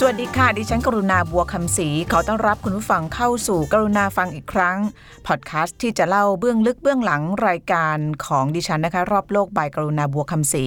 [0.00, 4.78] สวัสดีค่ะ ดิฉันกรุณาบัวคำศรีขอต้อนรับคุณผู้ฟังเข้าสู่กรุณาฟังอีกครั้ง
[5.26, 10.64] พอดแคสต์ที่จะเล่าเบื้องลึกเบื้องหลังรายการของดิฉันนะคะ รอบโลกบายกรุณาบัวคำศรี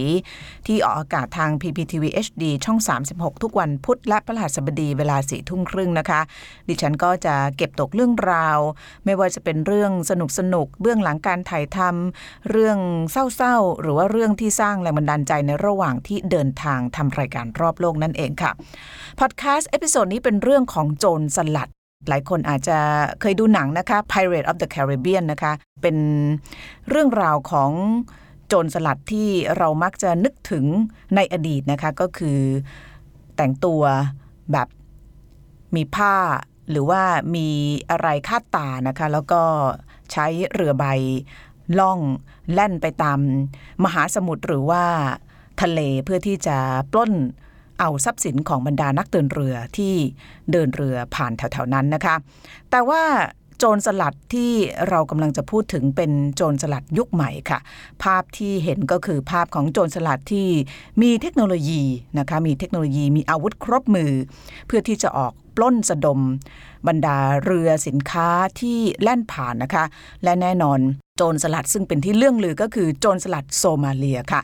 [0.67, 2.79] ที่ออกอากาศทาง PPTV HD ช่อง
[3.11, 6.21] 36 ทุกวันพุธและพฤหัสบดีเวลาสี่ทุ่มครึ่งนะคะ
[6.69, 8.57] ดิฉันก็จะเก็บตกเรื่องราว
[9.05, 12.77] ไม่ว่าจะเป็นเรื่องสนุกสนุกเบื้องหลังการถ่ายทำเรื่อง
[13.11, 18.53] เศร้าๆหรือว่าเรื่องที่สร้างแรงบันดาลใจในระหว่างที่เดินทางทำรายการรอบโลกนั่นเองค่ะ
[19.25, 21.69] พอดแคสต์ episode นี้เป็นเรื่องของโจรสลัด
[22.09, 22.77] หลายคนอาจจะ
[23.21, 25.97] เคยดูหนังนะคะ Pirate of the Caribbean นะคะ เป็น
[26.89, 27.71] เรื่องราวของ
[28.47, 30.65] โจรสลัดที่เรามักจะนึกถึง
[31.15, 32.39] ในอดีตนะคะ ก็คือ
[33.35, 33.81] แต่งตัว
[34.51, 34.67] แบบ
[35.75, 36.15] มีผ้า
[36.69, 37.01] หรือว่า
[37.35, 37.47] มี
[37.89, 39.41] อะไรคาดตานะคะ แล้วก็
[40.11, 40.85] ใช้เรือใบ
[41.79, 41.99] ล่อง
[42.53, 43.19] แล่นไปตาม
[43.83, 44.83] มหาสมุทรหรือว่า
[45.61, 46.57] ทะเลเพื่อที่จะ
[46.93, 47.13] ปล้น
[47.79, 49.93] เอาทรัพย์สินของบรรดานักเดินเรือที่
[50.51, 52.15] เดินเรือผ่านแถวๆนั้นนะคะ
[52.71, 53.03] แต่ว่า
[53.59, 54.51] โจรสลัดที่
[54.89, 57.59] เรากำลังจะพูดถึงเป็นโจรสลัดยุคใหม่ค่ะ
[58.03, 60.47] ภาพที่เห็นก็คือภาพของโจรสลัดที่
[61.01, 61.81] มีเทคโนโลยี
[62.19, 64.11] นะคะมีเทคโนโลยีมีอาวุธครบมือ
[64.67, 66.19] เพื่อที่จะออกปล้นสะดม
[66.87, 68.27] บรรดาเรือสินค้า
[68.59, 69.85] ที่แล่นผ่านนะคะ
[70.23, 70.79] และแน่นอน
[71.17, 74.41] โจรสลัดซึ่งเป็นที่เรื่องลือก็คือโจรสลัดโซมาเลียค่ะ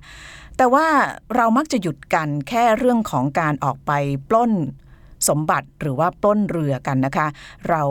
[0.58, 0.88] แต่ว่า
[1.36, 3.92] เรามักจะหยุดกันแค่เรื่องของการออกไป
[4.30, 4.54] ปล้น
[5.30, 7.28] สมบัติหรือว่าปล้นเรือกันนะคะ
[7.70, 7.84] เรา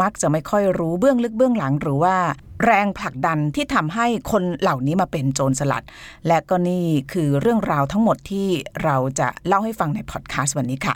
[0.00, 2.16] มักจะไม่ค่อยรู้เบื้องลึกเบื้องหลัง หรือว่า
[2.64, 5.84] แรงผลักดันที่ทำให้คนเหล่านี้มาเป็นโจรสลัด
[6.26, 8.48] และก็นี่คือเรื่องราวทั้งหมดที่
[8.84, 10.94] เราจะเล่าให้ฟังในพอดแคสต์วันนี้ค่ะ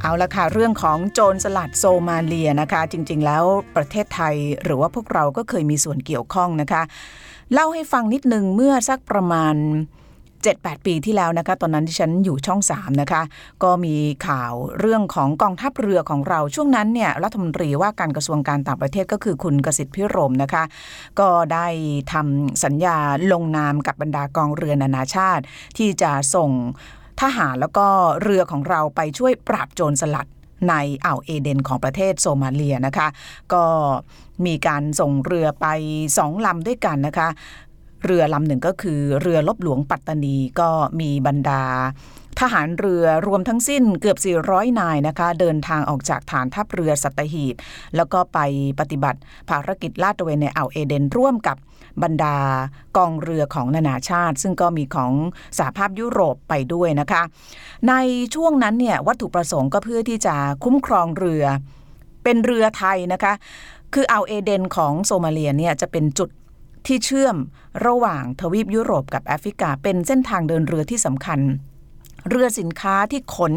[0.00, 3.44] เอาละค่ะเรื่องของโจรสลัดโซมาเลียนะคะ จริงๆ แล้ว
[3.76, 6.82] ประเทศไทยหรือว่าพวกเราก็เคยมีส่วนเกี่ยวข้องนะคะ
[7.52, 9.54] เล่าให้ฟังนิดนึงเมื่อสักประมาณ
[10.44, 13.22] 7-8 ปีที่แล้วนะคะ ตอนนั้นที่ฉันอยู่ช่อง 3 นะคะ
[13.62, 13.96] ก็มี
[14.26, 20.64] ข่าวเรื่องของกองทัพเรือของเราช่วงนั้นเนี่ยรัฐมนตรีว่าการกระทรวงการต่างประเทศก็คือคุณกสิทธิ์พิรมนะคะ
[21.20, 21.66] ก็ได้
[22.12, 22.96] ทำสัญญา
[23.32, 25.44] ลงนามกับบรรดากองเรือนานาชาติ
[25.78, 26.50] ที่จะส่ง
[27.20, 27.86] ทหารแล้วก็
[28.22, 30.26] เรือของเราไปช่วยปราบโจรสลัด
[30.68, 33.08] ในอ่าวเอเดนของประเทศโซมาเลียนะคะ
[33.52, 33.64] ก็
[34.46, 35.66] มีการส่งเรือไป
[36.18, 37.28] สองลำด้วยกันนะคะ
[38.04, 40.70] เรือลำหนึ่งก็คือเรือลบหลวงปัตตานีก็
[41.00, 41.62] มีบรรดา
[42.40, 44.18] ทหารเรือรวมทั้งสิ้นเกือบ
[44.48, 47.54] 400 นายนะคะเดินทางออกจากฐานทัพเรือสัตหีบ
[47.96, 48.38] แล้วก็ไป
[48.80, 49.18] ปฏิบัติ
[49.48, 51.56] ภารกิจลาดตระเวนในอ่าวเอเดนร่วมกับ
[52.02, 52.36] บรรดา
[52.96, 55.12] กองเรือของนานาชาติ ซึ่งก็มีของ
[55.58, 57.22] สหภาพยุโรปไปด้วยนะคะ
[57.88, 57.94] ใน
[58.34, 60.34] ช่วงนั้นเนี่ยวัตถุประสงค์ก็เพื่อที่จะ
[60.64, 61.44] คุ้มครองเรือ
[62.24, 63.32] เป็นเรือไทยนะคะ
[63.94, 66.30] คือเอาวเอเดนของโซมาเลียเนี่ยจะเป็นจุด
[66.86, 67.36] ที่เชื่อม
[67.86, 71.40] ระหว่างทวีปยุโรปกับแอฟริกา เป็นเส้นทางเดินเรือที่สำคัญ
[72.28, 73.54] เรือสินค้าที่ขน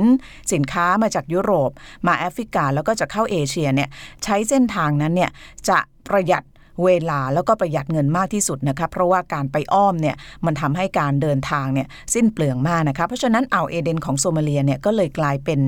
[0.54, 1.72] สินค้ามาจากยุโรป
[2.08, 3.90] มาแอฟริกาแล้วก็จะเข้าเอเชียเนี่ย
[4.24, 5.32] ใช้เส้นทางนั้นเนี่ย
[5.70, 5.80] จะ
[6.10, 6.44] ประหยัด
[6.86, 15.60] เวลาแล้วก็ประหยัดเงินมากที่สุดนะคะเพราะว่าการไปอ้อมเนี่ยมันทำให้การเดินทางเนี่ยสิ้นเปลืองมากนะคะเพราะฉะนั้นอ่าวเอเดนของโซมาเลียเนี่ยก็เลยกลายเป็น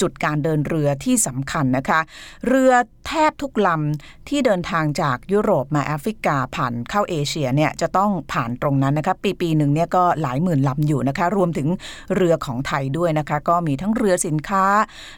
[0.00, 2.00] จุดการเดินเรือที่สำคัญนะคะ
[2.48, 2.72] เรือ
[3.06, 11.68] แทบทุกลำที่เดินทางจากยุโรปมาแอฟริกาผ่านเข้าเอเชียเนี่ยจะต้องผ่านตรงนั้นนะคะปีปีหนึ่งเนี่ยก็หลายหมื่นลำอยู่นะคะรวมถึง
[12.16, 14.64] เรือของไทยด้วยนะคะก็มีทั้งเรือสินค้า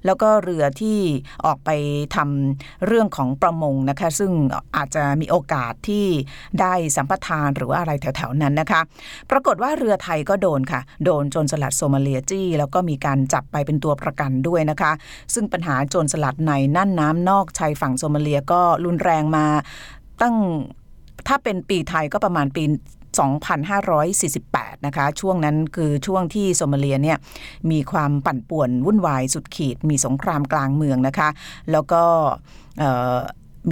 [0.07, 0.99] แล้วก็เรือที่
[1.47, 1.71] ออกไป
[2.17, 4.33] ทำเรื่องของประมงนะคะซึ่ง
[4.77, 6.07] อาจจะมีโอกาสที่
[6.61, 8.81] ได้สัมปทานหรือว่าอะไรแถวๆนั้นนะคะ
[9.31, 14.93] ปรากฏว่าเรือไทยก็โดนค่ะ โดนโจรสลัดโซมาเลียจี้ แล้วก็มีการจับไปเป็นตัวประกันด้วยนะคะ
[15.35, 19.47] ซึ่งปัญหาโจรสลัดในน่านน้ำนอกชายฝั่งโซมาเลียก็รุนแรงมา
[20.23, 20.37] ตั้ง
[21.29, 22.65] ถ้าเป็นปีไทยก็ประมาณปี
[23.91, 27.19] 2548 นะคะ ช่วงนั้นคือช่วงที่โซมาเลียเนี่ย
[27.71, 31.29] มีความปั่นป่วนวุ่นวายสุดขีด มีสงครามกลางเมืองนะคะ
[31.71, 32.03] แล้วก็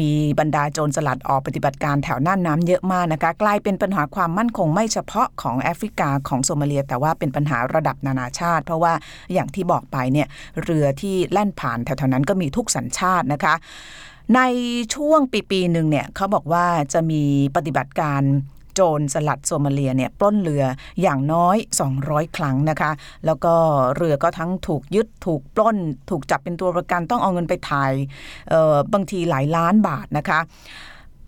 [0.00, 8.93] มีบรรดาโจรสลัดออกปฏิบัติการแถวน่านน้ำเยอะมากนะคะ กลายเป็นปัญหาความมั่นคงไม่เฉพาะของแอฟริกาของโซมาเลีย แต่ว่าเป็นปัญหาระดับนานาชาติ เพราะว่า
[9.35, 10.29] อย่างที่บอกไปเนี่ย
[10.62, 13.55] เรือที่แล่นผ่านแถวๆนั้นก็มีทุกสัญชาตินะคะ
[14.35, 14.41] ใน
[14.94, 17.23] ช่วงปีปีหนึ่งเนี่ยเขาบอกว่าจะมี
[17.56, 18.23] ปฏิบัติการ
[18.76, 20.64] โจรสลัดโซมาเลียเนี่ยปล้นเรือ
[21.02, 21.56] อย่างน้อย
[21.96, 22.90] 200 ครั้งนะคะ
[23.26, 23.55] แล้วก็
[23.96, 25.76] เรือก็ทั้งถูกยึดถูกปล้น
[26.11, 27.93] ถูกจับเป็นตัวประกันต้องเอาเงินไปถ่าย
[28.93, 30.38] บางทีหลายล้านบาทนะคะ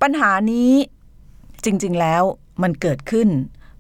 [0.03, 0.71] ปัญหานี้
[1.65, 2.23] จริงๆแล้ว
[2.63, 3.29] มันเกิดขึ้น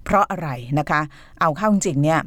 [0.04, 0.48] เพราะอะไร
[0.78, 1.00] นะคะ
[1.40, 2.20] เอาเข้าจริงเนี่ย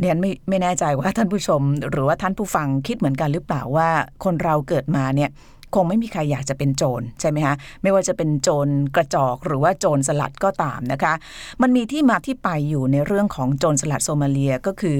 [0.00, 3.88] เนี่ยไม่ไม่แน่ใจว่าท่านผู้ชม หรือว่าท่านผู้ฟังคิดเหมือนกันหรือเปล่าว่า
[4.24, 5.30] คนเราเกิดมาเนี่ย
[5.74, 11.14] คงไม่มีใครอยากจะเป็นโจรใช่ไหมคะไม่ว่าจะเป็นโจรกระจอกหรือว่าโจรสลัดก็ตามนะคะ
[11.62, 14.98] มันมีที่มาที่ไปอยู่ในเรื่องของโจรสลัดโซมาเลียก็คือ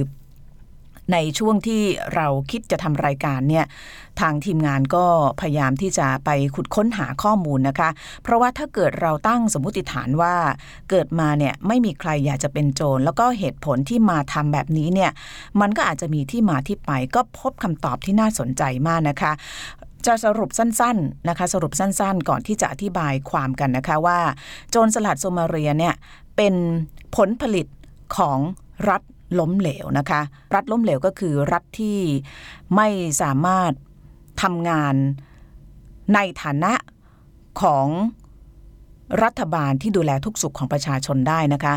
[1.12, 1.82] ในช่วงที่
[2.14, 3.64] เราคิดจะทำรายการเนี่ย
[4.20, 5.04] ทางทีมงานก็
[5.40, 7.90] พยายามที่จะไปขุดค้นหาข้อมูลนะคะ
[8.22, 10.34] เพราะว่าถ้าเกิดเราตั้งสมมติฐานว่า
[10.90, 15.10] เกิดมาเนี่ยไม่มีใครอยากจะเป็นโจรแล้วก็เหตุผลที่มาทำแบบนี้เนี่ย
[15.60, 19.32] มันก็อาจจะมีที่มาที่ไปก็พบคำตอบที่น่าสนใจมากนะคะ
[20.06, 24.18] จะสรุปสั้นๆนะคะสรุปสั้นๆ ก่อนที่จะอธิบายความกันนะคะว่า
[24.70, 25.94] โจรสลัดโซมาเรียเนี่ย
[26.36, 26.54] เป็น
[27.16, 27.66] ผลผลิต
[28.16, 28.38] ของ
[28.90, 29.02] รัฐ
[29.40, 30.20] ล้มเหลวนะคะ
[30.54, 31.98] รัฐล้มเหลวก็คือรัฐที่
[32.76, 32.88] ไม่
[33.22, 33.72] สามารถ
[34.42, 34.94] ทำงาน
[36.14, 36.72] ในฐานะ
[37.62, 37.86] ของ
[39.22, 41.74] รัฐบาลที่ดูแลทุกสุขของประชาชนได้นะคะ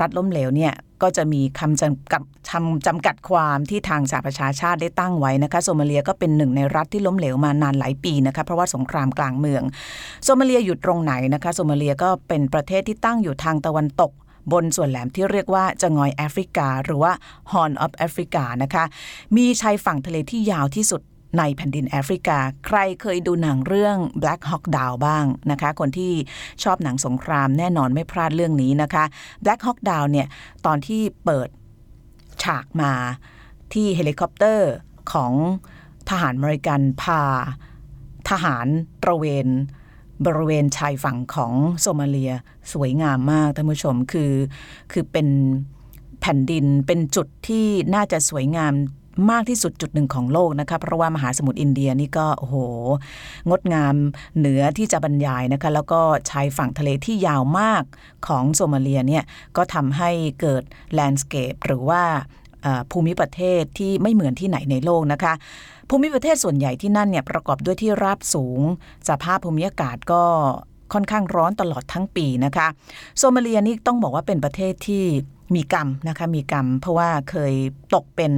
[0.00, 9.62] รัฐล้มเหลวเนี่ย ก็จะมีคำจำกัดคำจำกัดความที่ทางสหประชาชาติได้ตั้งไว้นะคะโซมาเลียก็เป็นหนึ่งในรัฐที่ล้มเหลวมานานหลายปีนะคะเพราะว่าสงครามกลางเมือง
[10.24, 14.12] โซมาเลียอยู่ตรงไหนนะคะโซมาเลียก็เป็นประเทศที่ตั้งอยู่ทางตะวันตก
[14.52, 17.12] บนส่วนแหลมที่เรียกว่าจะงอยแอฟริกา หรือว่า
[17.52, 18.84] Horn of Africa นะคะ
[19.36, 21.00] มีชายฝั่งทะเลที่ยาวที่สุด
[21.38, 26.12] ในแผ่นดินแอฟริกา ใครเคยดูหนังเรื่อง Black Hawk Down บ้างนะคะ คนที่
[26.62, 29.04] ชอบหนังสงครามแน่นอนไม่พลาดเรื่องนี้นะคะ
[29.44, 30.28] Black Hawk Down เนี่ย
[30.66, 31.48] ตอนที่เปิด
[32.42, 32.92] ฉากมา
[33.72, 34.70] ที่เฮลิคอปเตอร์
[35.12, 35.32] ของ
[36.10, 37.22] ทหารอเมริกันพา
[38.30, 38.66] ทหาร
[39.02, 39.48] ตระเวน
[40.26, 42.32] บริเวณชายฝั่งของโซมาเลีย
[42.72, 44.32] สวยงามมากท่านผู้ชมคือ
[44.92, 45.28] คือเป็น
[46.20, 48.72] แผ่นดินเป็นจุดที่น่าจะสวยงาม
[49.30, 52.56] มากที่สุดจุดหนึ่งของโลกนะคะเพราะว่ามหาสมุทรอินเดียนี่ก็โอ้โห
[53.48, 53.94] งดงาม
[54.38, 56.00] เหนือที่จะบรรยายนะคะแล้วก็
[56.30, 57.82] ชายฝั่งทะเลที่ยาวมาก
[58.26, 59.24] ของโซมาเลียเนี่ย
[59.56, 62.02] ก็ทำให้เกิด landscape หรือว่า
[62.90, 65.34] ภูมิประเทศที่ไม่เหมือนที่ไหนในโลกนะคะ
[65.88, 68.60] ภูมิประเทศส่วนใหญ่ที่นั่นเนี่ยประกอบด้วยที่ราบสูง
[69.08, 70.24] สภาพภูมิอากาศก็
[70.92, 72.66] ค่อนข้างร้อนตลอดทั้งปีนะคะ
[73.18, 75.04] โซมาเลียนี่ต้องบอกว่าเป็นประเทศที่
[75.54, 77.54] มีกรรมนะคะมีกรรม เพราะว่าเคย
[77.94, 78.32] ตกเป็น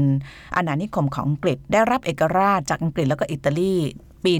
[0.56, 3.76] อาณานิคมของอังกฤษ ได้รับเอกราชจากอังกฤษแล้วก็อิตาลี
[4.24, 4.32] ปี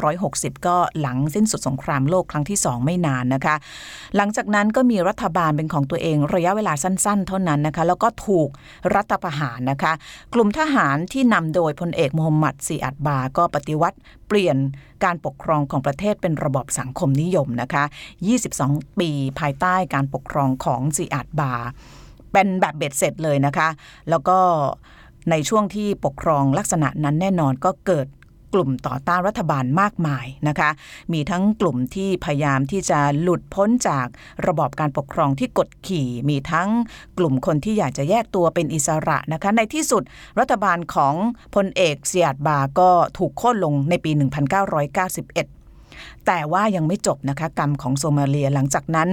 [0.00, 3.56] 1960 ก็หลังสิ้นสุดสงครามโลกครั้งที่ 2 ไม่นานนะคะ
[4.16, 8.48] หลังจากนั้นก็มีรัฐบาลเป็นของตัวเองระยะเวลาสั้นๆ เท่านั้นนะคะ แล้วก็ถูก
[8.94, 9.92] รัฐประหารนะคะ
[10.34, 13.98] กลุ่มทหารที่นำโดยพลเอกมูฮัมหมัดซีอัดบา ก็ปฏิวัติ
[14.28, 14.56] เปลี่ยน
[15.04, 17.84] การปกครองของประเทศเป็นระบอบสังคมนิยมนะคะ
[18.40, 19.10] 22 ปี
[19.40, 21.52] ภายใต้การปกครองของซีอัดบา
[22.32, 23.68] เป็นแบบเบ็ดเสร็จเลยนะคะ
[24.10, 24.38] แล้วก็
[25.30, 28.06] ในช่วงที่ปกครองลักษณะนั้นแน่นอนก็เกิด
[28.54, 30.70] กลุ่มต่อต้านรัฐบาลมากมายนะคะ
[31.12, 34.06] มีทั้งกลุ่มที่พยายามที่จะหลุดพ้นจาก
[34.46, 36.68] ระบอบการปกครองที่กดขี่ มีทั้ง
[37.18, 40.02] กลุ่มคนที่อยากจะแยกตัวเป็นอิสระนะคะ ในที่สุด
[40.38, 41.14] รัฐบาลของ
[41.54, 45.63] พลเอกเสียดบาก็ถูกโค่นลงในปี 1991
[46.26, 49.10] แต่ว่ายังไม่จบนะคะกรรมของโซมาเลียหลังจากนั้น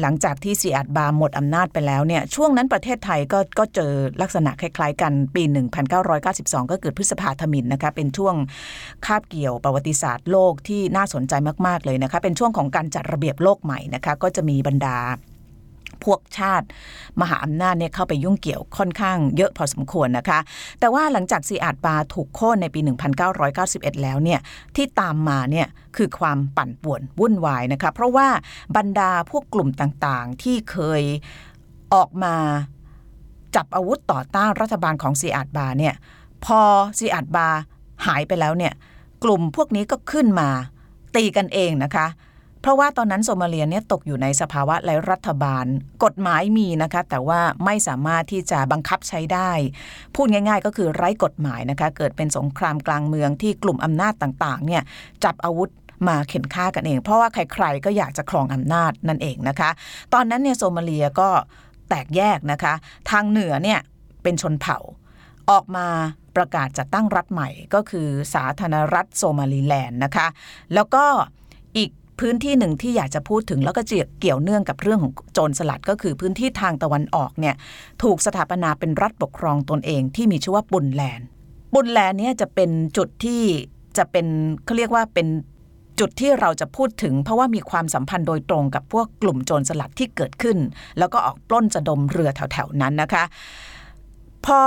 [0.00, 3.92] หลังจากที่ซีอัดบาหมดอำนาจไปแล้วเนี่ยช่วงนั้นประเทศไทยก็ก็เจอ
[4.22, 5.42] ลักษณะคล้าย ๆ กันปี
[6.06, 8.34] 1992 ก็เกิดพฤษภาธมินนะคะเป็นช่วง
[9.06, 11.32] คาบเกี่ยวประวัติศาสตร์โลกที่น่าสนใจ
[11.66, 14.96] มาก ๆ เลยนะคะเป็นช่วงของการจัดระเบียบโลกใหม่นะคะก็จะมีบรรดา
[16.04, 16.66] พวกชาติ
[17.20, 20.38] มหาอำนาจเนี่ยเข้าไปยุ่งเกี่ยวค่อนข้างเยอะพอสมควรนะคะ
[20.80, 22.80] แต่ว่าหลังจากซีอาดบาถูกโค่นในปี
[23.42, 24.40] 1991 แล้วเนี่ย
[24.76, 28.28] ที่ตามมาเนี่ยคือความปั่นป่วนวุ่นวายนะคะ เพราะว่า
[28.76, 31.02] บรรดาพวกกลุ่มต่างๆ ที่เคย
[31.94, 32.34] ออกมา
[33.56, 35.94] จับอาวุธต่อต้านรัฐบาลของซีอาดบาเนี่ย
[36.44, 36.60] พอ
[36.98, 37.48] ซีอาดบา
[38.06, 38.72] หายไปแล้วเนี่ย
[39.24, 40.48] กลุ่มพวกนี้ก็ขึ้นมา
[41.16, 42.06] ตีกันเองนะคะ
[42.60, 45.66] เพราะว่าตอนนั้นโซมาเลียเนี่ยตกอยู่ในสภาวะไร้รัฐบาล
[46.04, 49.50] กฎหมายมีนะคะ แต่ว่าไม่สามารถที่จะบังคับใช้ได้
[50.14, 54.82] พูดง่ายๆ ก็คือไร้กฎหมายนะคะ เกิดเป็นสงครามกลางเมืองที่กลุ่มอำนาจต่างๆ เนี่ย
[55.24, 55.70] จับอาวุธ
[56.08, 59.70] มาเข็นฆ่ากันเอง เพราะว่าใครๆก็อยากจะครองอำนาจนั่นเองนะคะ
[60.14, 61.28] ตอนนั้นเนี่ยโซมาเลียก็
[61.88, 62.74] แตกแยกนะคะ
[63.10, 63.80] ทางเหนือเนี่ย
[64.22, 64.78] เป็นชนเผ่า
[65.50, 65.86] ออกมา
[66.36, 70.26] ประกาศจัดตั้งรัฐใหม่ก็คือสาธารณรัฐโซมาลีแลนด์นะคะ
[70.74, 71.04] แล้วก็
[71.76, 73.82] อีก พื้นที่หนึ่งที่อยากจะพูดถึงแล้วก็
[74.20, 77.54] เกี่ยวเนื่องกับเรื่องของโจรสลัดก็คือพื้นที่ทางตะวันออกเนี่ย
[78.02, 81.26] ถูกสถาปนาเป็นรัฐปกครองตนเองที่มีชื่อว่าบุนแลนด์
[81.74, 83.42] บุนแลนด์เนี่ยจะเป็นจุดที่
[83.98, 84.26] จะเป็น
[84.64, 85.26] เขาเรียกว่าเป็น
[86.00, 90.58] จุดที่เราจะพูดถึง เพราะว่ามีความสัมพันธ์โดยตรงกับพวกกลุ่มโจรสลัดที่เกิดขึ้น
[90.98, 93.24] แล้วก็ออกปล้นจะดมเรือแถวๆนั้นนะคะ
[94.46, 94.60] พอ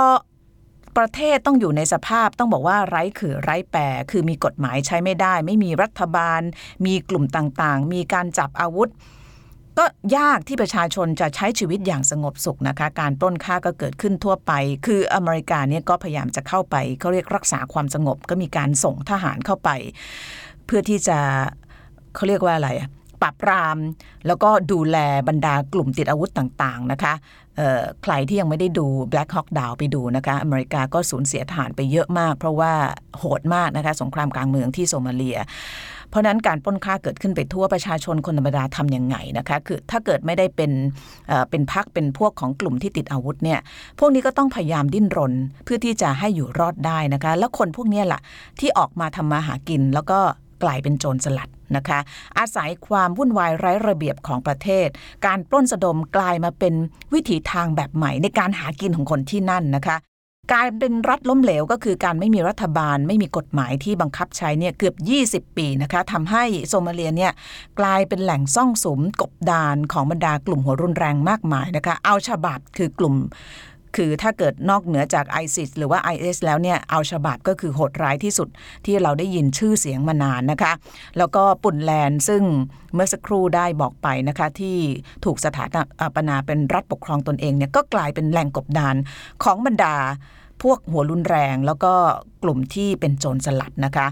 [0.96, 3.80] ประเทศต้องอยู่ในสภาพต้องบอกว่าไร้คือไร้แปร
[4.10, 6.40] คือมีกฎหมายใช้ไม่ได้ ไม่มีรัฐบาล
[6.86, 8.90] มีกลุ่มต่างๆ มีการจับอาวุธ
[9.78, 9.84] ก็
[10.16, 14.52] ยากที่ประชาชนจะใช้ชีวิตอย่างสงบสุขนะคะ การปล้นฆ่าก็เกิดขึ้นทั่วไป
[14.86, 19.70] คืออเมริกาเนี่ยก็พยายามจะเข้าไปเขาเรียกรักษาความสงบก็มีการส่งทหารเข้าไป
[20.66, 21.18] เพื่อที่จะ
[22.14, 22.70] เขาเรียกว่าอะไร
[23.22, 23.78] ปราบปราม
[24.26, 24.96] แล้วก็ดูแล
[25.28, 27.14] บรรดากลุ่มติดอาวุธต่างๆนะคะ
[28.02, 32.72] ใครที่ยังไม่ได้ดู Black Hawk Down ไปดูนะคะ อเมริกาก็สูญเสียทหารไปเยอะมาก เพราะว่า
[33.18, 35.38] โหดมากนะคะสงครามกลางเมืองที่โซมาเลีย
[36.10, 40.72] เพราะนั้นการป้นค่าเกิดขึ้นไปทั่วประชาชนคนธรรมดาทำยังไงนะคะคือถ้าเกิดไม่ได้เป็น
[41.50, 43.60] เป็นพักเป็นพวกของกลุ่มที่ติดอาวุธเนี่ย
[43.98, 45.32] พวกนี้ก็ต้องพยายามดิ้นรน
[45.64, 48.20] เพื่อที่จะให้อยู่รอดได้นะคะแล้วคนพวกนี้แหละ
[48.60, 50.18] ที่ออกมาทำมาหากินแล้วก็
[50.62, 52.00] กลายเป็นโจรสลัด นะคะ
[52.38, 54.88] อาศัยความวุ่นวายไร้ระเบียบของประเทศ
[55.26, 56.74] การปล้นสะดมกลายมาเป็น
[57.12, 59.96] วิถีทางแบบใหม่ในการหากินของคนที่นั่นนะคะ
[60.52, 67.32] การเป็นรัฐล้มเหลวก็คือการไม่มีรัฐบาลไม่มีกฎหมายที่บังคับใช้เนี่ยเกือบ 20 ปีนะคะทำให้โซมาเลียเนี่ย
[67.80, 73.14] กลายเป็นแหล่งซ่องสุมกบดานของบรรดากลุ่มหัวรุนแรงมากมายนะคะ เอาฉบับคือกลุ่ม
[73.96, 78.48] คือถ้าเกิดนอกเหนือจากไอซิสหรือว่า IS แล้วเนี่ยเอาฉบับก็คือโหดร้ายที่สุด
[78.86, 80.72] ที่เราได้ยินชื่อเสียงมานานนะคะ
[81.18, 82.42] แล้วก็ปุ่นแลนด์ซึ่ง
[82.94, 84.78] เมื่อสักครู่ได้บอกไปนะคะที่
[85.24, 85.64] ถูกสถา
[86.14, 88.96] ปนาเป็นรัฐปกครองตนเองเนี่ยก็กลายเป็นแหล่งกบดาน
[89.44, 89.96] ของบรรดา
[90.62, 91.92] พวกหัวรุนแรง แล้วก็
[92.42, 94.06] กลุ่มที่เป็นโจรสลัดนะคะ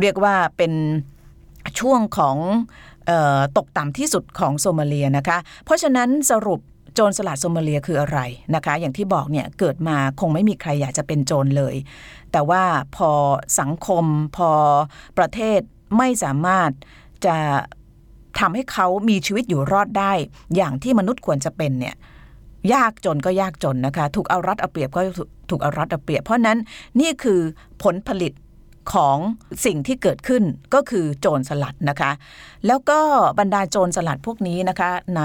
[0.00, 0.72] เรียกว่าเป็น
[1.80, 2.36] ช่วงของ
[3.56, 6.60] ตกต่ำที่สุดของโซมาเลียนะคะ เพราะฉะนั้นสรุป
[6.94, 8.18] โจรสลัดโซมาเลียคืออะไร
[8.54, 11.74] นะคะ อย่างที่บอกเนี่ยเกิดมาคงไม่มีใครอยากจะเป็นโจรเลย
[12.32, 12.62] แต่ว่า
[12.96, 13.10] พอ
[13.60, 14.04] สังคม
[14.36, 14.50] พอ
[15.18, 15.60] ประเทศ
[15.98, 16.70] ไม่สามารถ
[17.26, 17.36] จะ
[18.40, 20.12] ทำให้เขามีชีวิตอยู่รอดได้
[20.56, 21.94] อย่างที่มนุษย์ควรจะเป็นเนี่ย
[22.74, 25.02] ยากจนก็ยากจนนะคะ ถูกเอารัดเอาเปรียบก็
[25.50, 26.58] ถูกเอารัดเอาเปรียบ เพราะนั้น
[27.00, 27.40] นี่คือ
[27.82, 28.32] ผลผลิต
[28.94, 29.18] ของ
[29.64, 30.42] สิ่งที่เกิดขึ้น
[30.74, 32.10] ก็คือโจรสลัดนะคะ
[32.66, 33.00] แล้วก็
[33.38, 35.22] บรรดาโจรสลัดพวกนี้นะคะ ใน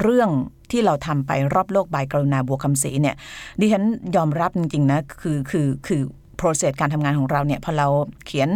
[0.00, 0.30] เรื่อง
[0.72, 3.16] ที่เราทำไปรอบโลกใบกรุณาบัวคำศรีเนี่ย
[3.60, 3.84] ดิฉัน
[4.16, 6.00] ยอมรับจริงๆนะคือคือคือ
[6.40, 7.88] process การทำงานของเราเนี่ยพอเรา
[8.26, 8.48] เขียน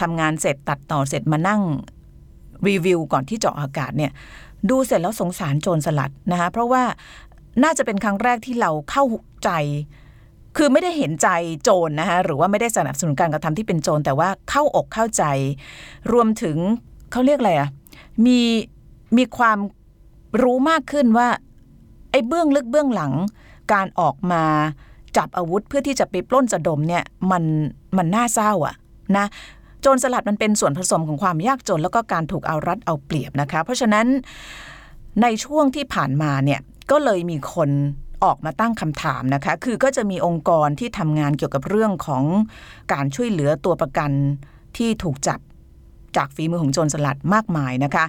[0.00, 1.60] ทำงานเสร็จตัดต่อเสร็จมานั่ง
[2.68, 4.12] รีวิวก่อนที่จะออากาศเนี่ย
[4.70, 6.82] ดูเสร็จแล้วสงสารโจรสลัดนะคะเพราะว่า
[7.62, 9.04] น่าจะเป็นครั้งแรกที่เราเข้า
[9.44, 9.50] ใจ
[10.56, 11.28] คือไม่ได้เห็นใจ
[11.62, 15.24] โจรนะคะหรือว่าไม่ได้สนับสนุนการกระทำที่เป็นโจรแต่ว่าเข้าอกเข้าใจ
[16.12, 16.56] รวมถึง
[17.12, 17.68] เขาเรียกอะไรอะ่ะ
[18.26, 18.40] มี
[19.16, 19.58] มีความ
[20.42, 21.28] รู้มากขึ้นว่า
[22.16, 23.12] อ้เบื้องลึกเบื้องหลัง
[23.72, 24.42] การออกมา
[25.16, 27.44] จับอาวุธเพื่อที่จะไปปล้นจะดมเนี่ยมัน
[27.96, 28.74] มันน่าเศร้าอะ
[29.16, 29.26] นะ
[29.82, 34.06] โจรสลัดมันเป็นส่วนผสมของความยากจน แล้วก็การถูกเอารัดเอาเปรียบนะคะ เพราะฉะนั้น
[35.22, 37.70] ในช่วงที่ผ่านมาเนี่ยก็เลยมีคน
[38.24, 42.24] ออกมาตั้งคำถามนะคะ คือก็จะมีองค์กรที่ทำงานเกี่ยวกับเรื่องของ
[42.92, 44.10] การช่วยเหลือตัวประกัน
[44.76, 45.40] ที่ถูกจับ
[46.16, 48.04] จากฝีมือของโจรสลัดมากมายนะคะ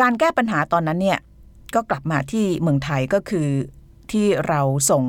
[0.00, 1.18] การแก้ปัญหาตอนนั้นเนี่ย
[1.74, 3.48] ก็กลับมาที่เมืองไทยก็คือ
[4.12, 4.60] ที่เรา
[4.90, 5.04] ส่ง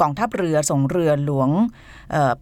[0.00, 1.50] กองทัพเรือส่งเรือหลวง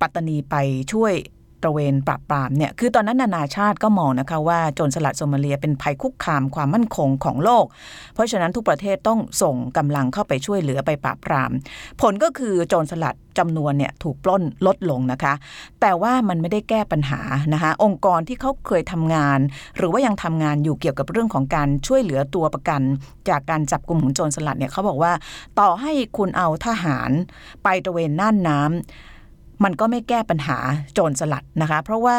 [0.01, 0.57] ปัตตานีไป
[0.93, 1.15] ช่วย
[1.63, 7.65] ตระเวนปราบปรามเนี่ยคือตอนนั้นนานาชาติก็มองนะคะว่าโจรสลัดโซมาเลียเป็นภัยคุกคามความมั่นคงของโลก
[8.15, 11.51] เพราะฉะนั้นทุกประเทศต้องส่งกำลังเข้าไปช่วยเหลือไปปราบปราม
[12.01, 15.35] ผลก็คือโจรสลัดจำนวนเนี่ยถูกปล้นลดลงนะคะ
[15.81, 17.21] แต่ว่ามันไม่ได้แก้ปัญหา
[17.53, 19.39] นะคะองค์กรที่เขาเคยทำงาน
[19.77, 22.83] หรือว่ายังทำงานอยู่เกี่ยวกับเรื่องของการช่วยเหลือตัวประกัน
[23.29, 25.13] จากการจับกลุ่มของโจรสลัดเนี่ยเขาบอกว่า
[25.61, 27.11] ต่อให้คุณเอาทหาร
[27.65, 28.71] ไปตระเวนน่านน้ำ
[29.65, 30.59] มันก็ไม่แก้ปัญหา
[30.95, 32.17] โจรสลัดนะคะ เพราะว่า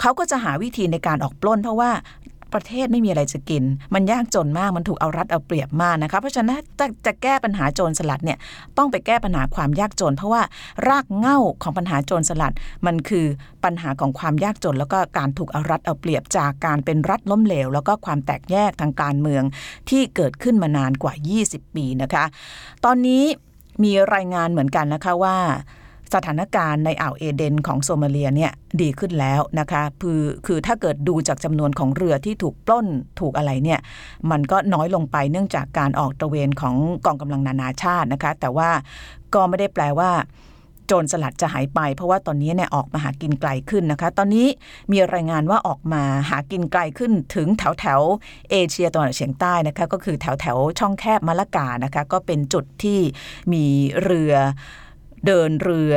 [0.00, 1.90] เขาก็จะหาวิธีในการออกปล้น เพราะว่า
[2.58, 3.64] ประเทศไม่มีอะไรจะกิน
[3.94, 8.38] มันยากจนมาก มันถูกเอารัดเอาเปรียบมากนะคะ เพราะฉะนั้นจะจะแก้ปัญหาโจรสลัดเนี่ย
[8.78, 10.42] ต้องไปแก้ปัญหาความยากจน เพราะว่า
[10.88, 12.54] รากเหง้าของปัญหาโจรสลัด
[12.86, 13.26] มันคือ
[13.64, 19.42] ปัญหาของความยากจน แล้วก็การถูกเอารัดเอาเปรียบจากการเป็นรัฐล้มเหลว แล้วก็ความแตกแยกทางการเมือง
[19.90, 21.14] ที่เกิดขึ้นมานานกว่า
[21.44, 22.24] 20 ปีนะคะ
[22.84, 23.24] ตอนนี้
[23.84, 25.36] มีรายงานเหมือนกันนะคะว่า
[26.14, 32.86] สถานการณ์ในอ่าวเอเดนของโซมาเลียเนี่ยดีขึ้นแล้วนะคะคือคือถ้าเกิดดูจากจำนวนของเรือที่ถูกปล้น
[33.20, 33.80] ถูกอะไรเนี่ย
[34.30, 38.70] มันก็น้อยลงไปเนื่องจากการออกตระเวนของกองกำลังนานาชาตินะคะ แต่ว่า
[39.34, 40.10] ก็ไม่ได้แปลว่า
[40.88, 44.46] โจรสลัดจะหายไป เพราะว่าตอนนี้เนี่ยออกมาหากินไกลขึ้นนะคะ ตอนนี้
[44.92, 48.00] มีรายงานว่าออกมาหากินไกลขึ้นถึงแถวแถว
[48.50, 53.00] เอเชียตะวันออกเฉียงใต้นะคะก็คือแถวแถวช่องแคบมะละกานะคะก็เป็นจุดที่
[53.52, 53.64] มี
[54.02, 54.34] เรือ
[55.26, 55.94] เดินเรือ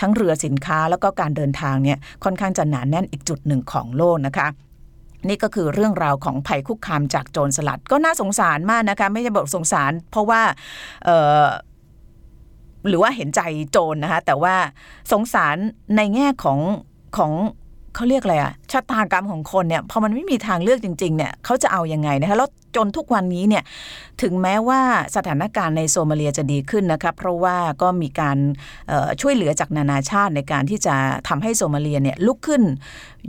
[0.00, 4.48] ทั้งเรือสินค้าแล้วก็การเดินทางเนี่ยค่อนข้างจะหนานแน่นอีกจุดหนึ่งของโลกนะคะ
[5.28, 10.40] นี่ก็คือเรื่องราวของภัยคุกคามจากโจรสลัดก็น่าสงสารมากนะคะ ไม่ใช่บอกสงสาร เพราะว่า
[12.88, 14.54] หรือว่าเห็นใจโจรนะคะแต่ว่า
[15.12, 15.56] สงสาร
[15.96, 16.58] ในแง่ของ
[17.16, 17.32] ของ
[17.94, 23.64] เขาเรียกอะไรอะชะตากรรมของคนเนี่ยพอมันไม่มีทางเลือกจริงๆเนี่ยเขาจะเอาอยัางไงนะคะแล้ว จนทุกวันนี้เนี่ย
[24.22, 24.80] ถึงแม้ว่า
[25.16, 28.38] สถานการณ์ในโซมาเลียจะดีขึ้นนะคะเพราะว่าก็มีการ
[29.20, 30.94] ช่วยเหลือจากนานาชาติในการที่จะ
[31.28, 32.62] ทำให้โซมาเลียเนี่ยลุกขึ้น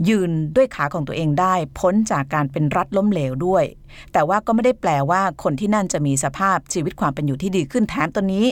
[0.08, 3.64] ยืนด้วยขาของตัวเองได้ พ้นจากการเป็นรัฐล้มเหลวด้วย
[4.12, 8.46] แต่ว่าก็ไม่ได้แปลว่าคนที่นั่นจะมีสภาพชีวิตความเป็นอยู่ที่ดีขึ้นแถมตอนนี้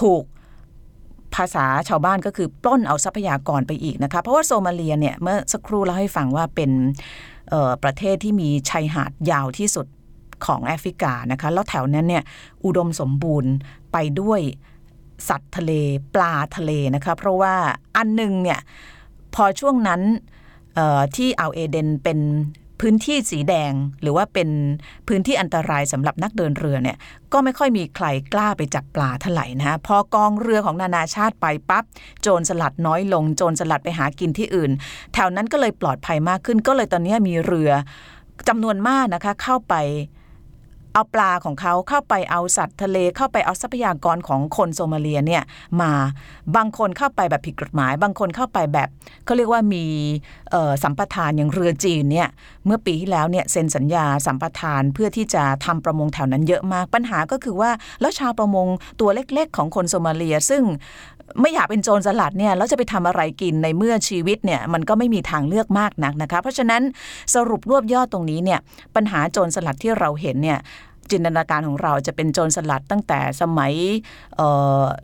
[0.00, 0.22] ถูก
[1.34, 6.70] ภาษาชาวบ้านก็คือปล้นเอาทรัพยากรไปอีกนะคะเพราะว่าโซมาเลียเนี่ยเมื่อสักครู่เราให้ฟังว่าเป็น
[7.82, 9.86] ประเทศที่มีชายหาดยาวที่สุด
[10.46, 12.24] ของแอฟริกานะคะ แล้วแถวนั้นเนี่ย
[12.64, 13.52] อุดมสมบูรณ์
[13.92, 14.40] ไปด้วย
[15.28, 15.72] สัตว์ทะเล
[16.14, 17.54] ปลาทะเลนะคะ เพราะว่า
[17.96, 18.60] อันหนึ่งเนี่ย
[19.34, 20.00] พอช่วงนั้น
[21.16, 22.20] ที่อ่าวเอเดนเป็น
[22.80, 24.48] พื้นที่สีแดงหรือว่าเป็น
[25.08, 26.96] พื้นที่อันตรายสำหรับนักเดินเรือเนี่ย
[27.32, 31.84] ก็ไม่ค่อยมีใครกล้าไปจับปลาเท่าไหร่นะพอกองเรือของนานาชาติไปปับ๊บ
[32.22, 34.70] โจรสลัดน้อยลง โจรสลัดไปหากินที่อื่น
[35.14, 37.70] แถวนั้นก็เลยปลอดภัยมากขึ้น ก็เลยตอนนี้มีเรือ
[38.48, 39.74] จำนวนมากนะคะเข้าไป
[40.94, 45.42] เอาปลาของเขาเข้าไปเอาสัตว์ทะเลเข้าไปเอาทรัพยากรของคนโซมาเลียเนี่ย
[45.80, 45.92] มา
[46.56, 48.88] บางคนเข้าไปแบบผิดกฎหมาย บางคนเข้าไปแบบ
[49.24, 49.84] เขาเรียกว่ามี
[50.82, 52.28] สัมปทานอย่างเรือจีนเนี่ย
[52.66, 57.70] เมื่อปีที่แล้วเนี่ยเซ็นสัญญาสัมปทานเพื่อที่จะทำประมงแถวนั้นเยอะมากปัญหาก็คือว่า
[58.00, 58.68] แล้วชาวประมง
[59.00, 60.62] ตัวเล็กๆ ของคนโซมาเลีย ซึ่ง
[61.40, 66.82] ไม่อยากเป็นโจรสลัดเนี่ยแล้วจะไปทำอะไรกินในเมื่อชีวิตเนี่ยมันก็ไม่มีทางเลือกมากนักนะคะ เพราะฉะนั้น
[67.34, 68.60] สรุปรวบยอดตรงนี้เนี่ย
[68.96, 70.58] ปัญหาโจรสลัดที่เราเห็นเนี่ย
[71.12, 73.72] จินตนาการของเราจะเป็นโจรสลัดตั้งแต่สมัย
[74.36, 74.40] เ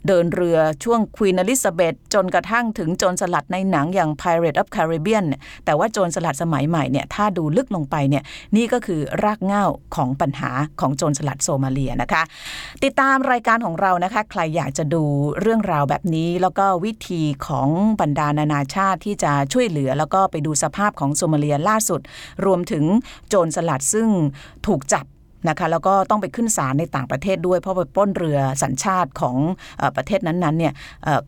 [0.07, 5.27] เดินเรือช่วงควีนอลิซาเบธจนกระทั่งถึงโจรสลัดในหนังอย่าง Pirate of Caribbean
[5.65, 8.23] แต่ว่าโจรสลัดสมัยใหม่เนี่ยถ้าดูลึกลงไปเนี่ย
[8.57, 9.65] นี่ก็คือรากเหง้า
[9.97, 12.23] ของปัญหาของโจรสลัดโซมาเลียนะคะ
[12.85, 15.03] ติดตามรายการของเรานะคะ ใครอยากจะดู
[15.41, 17.69] เรื่องราวแบบนี้ แล้วก็วิธีของ
[18.01, 22.01] บรรดานานาชาติที่จะช่วยเหลือ แล้วก็ไปดูสภาพของโซมาเลียล่าสุด
[22.47, 22.85] รวมถึง
[23.29, 24.09] โจรสลัดซึ่ง
[24.67, 25.05] ถูกจับ
[25.49, 29.37] นะคะแล้วก็ต้องไปขึ้นศาลในต่างประเทศด้วย เพราะไปป้นเรือสัญชาติของ
[29.97, 30.73] ประเทศนั้นๆเนี่ย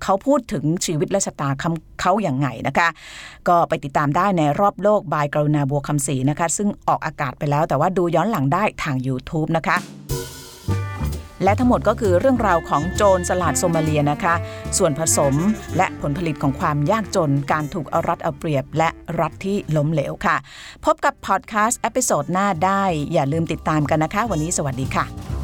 [0.02, 1.48] เขาพูดถึงชีวิตและชะตา
[2.00, 2.88] เขาอย่างไงนะคะ
[3.48, 9.78] ก็ไปติดตามได้ในรอบโลกบายกรุณาบัวคำศรีนะคะ ซึ่งออกอากาศไปแล้วแต่ว่าดูย้อนหลังได้ทาง YouTube นะคะ
[11.44, 14.34] และทั้งหมดก็คือเรื่องราวของโจรสลัดโซมาเลียนะคะ
[14.78, 15.34] ส่วนผสม
[15.76, 18.88] และผลผลิตของความยากจน การถูกเอารัดเอาเปรียบ และ
[19.20, 20.36] รัฐที่ล้มเหลวค่ะ
[20.84, 25.37] พบกับพอดแคสต์ episode หน้าได้ อย่าลืมติดตามกันนะคะ วันนี้สวัสดีค่ะ